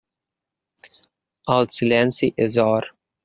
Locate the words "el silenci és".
1.57-2.59